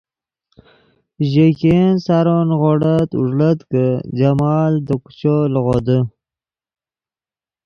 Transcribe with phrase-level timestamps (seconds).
[1.29, 3.85] ژے ګئین سارو نیغوڑت اوݱڑت کہ
[4.17, 5.99] جمال دے کوچو لیغودے